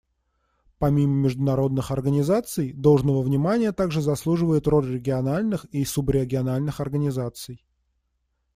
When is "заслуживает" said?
4.01-4.65